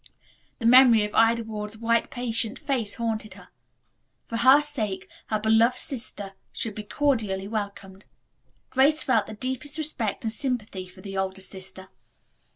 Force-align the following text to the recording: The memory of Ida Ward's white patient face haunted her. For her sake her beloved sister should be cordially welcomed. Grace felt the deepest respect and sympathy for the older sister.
The 0.57 0.65
memory 0.65 1.03
of 1.05 1.13
Ida 1.13 1.43
Ward's 1.43 1.77
white 1.77 2.09
patient 2.09 2.57
face 2.57 2.95
haunted 2.95 3.35
her. 3.35 3.49
For 4.27 4.37
her 4.37 4.59
sake 4.63 5.07
her 5.27 5.37
beloved 5.39 5.77
sister 5.77 6.33
should 6.51 6.73
be 6.73 6.81
cordially 6.81 7.47
welcomed. 7.47 8.05
Grace 8.71 9.03
felt 9.03 9.27
the 9.27 9.35
deepest 9.35 9.77
respect 9.77 10.23
and 10.23 10.33
sympathy 10.33 10.87
for 10.87 11.01
the 11.01 11.17
older 11.19 11.41
sister. 11.43 11.89